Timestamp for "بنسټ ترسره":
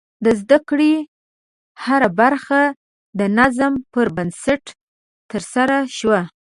4.15-5.77